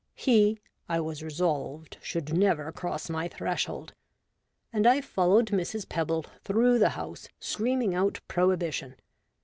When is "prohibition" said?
8.27-8.95